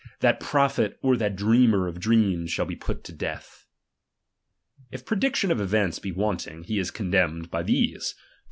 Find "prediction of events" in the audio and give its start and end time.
5.05-5.99